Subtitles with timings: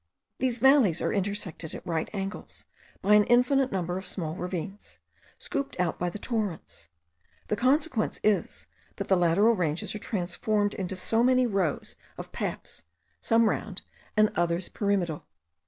[0.39, 2.65] These valleys are intersected at right angles
[3.03, 4.97] by an infinite number of small ravines,
[5.37, 6.89] scooped out by the torrents:
[7.49, 12.83] the consequence is, that the lateral ranges are transformed into so many rows of paps,
[13.19, 13.83] some round
[14.17, 15.23] and others pyramidal.